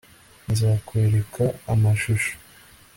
[0.51, 1.43] nzakwereka
[1.73, 2.33] amashusho